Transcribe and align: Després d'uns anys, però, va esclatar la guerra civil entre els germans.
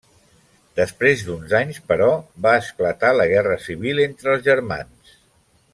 Després 0.79 1.21
d'uns 1.27 1.53
anys, 1.59 1.77
però, 1.91 2.09
va 2.47 2.55
esclatar 2.63 3.13
la 3.19 3.31
guerra 3.35 3.59
civil 3.67 4.03
entre 4.09 4.35
els 4.37 4.47
germans. 4.49 5.19